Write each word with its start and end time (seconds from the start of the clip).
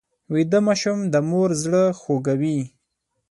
ویده 0.33 0.59
ماشوم 0.67 0.99
د 1.13 1.15
مور 1.29 1.49
زړه 1.63 1.83
خوږوي 1.99 2.59